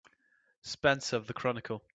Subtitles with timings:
[0.63, 1.83] Spencer of the Chronicle.